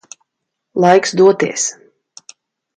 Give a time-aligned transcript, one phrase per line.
[0.85, 1.69] Laiks doties.